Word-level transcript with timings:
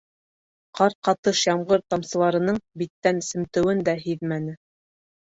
Ҡар 0.77 0.93
ҡатыш 1.07 1.41
ямғыр 1.47 1.83
тамсыларының 1.93 2.57
биттән 2.83 3.19
семтеүен 3.27 3.83
дә 3.91 3.95
һиҙмәне. 4.07 4.57